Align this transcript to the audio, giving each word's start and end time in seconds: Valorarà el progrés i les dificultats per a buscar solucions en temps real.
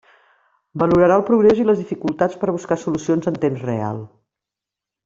Valorarà 0.83 1.17
el 1.21 1.25
progrés 1.27 1.61
i 1.63 1.67
les 1.69 1.79
dificultats 1.83 2.41
per 2.45 2.51
a 2.51 2.57
buscar 2.59 2.81
solucions 2.87 3.33
en 3.35 3.39
temps 3.47 3.65
real. 3.71 4.03